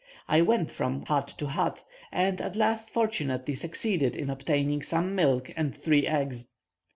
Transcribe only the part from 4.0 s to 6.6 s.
in obtaining some milk and three eggs.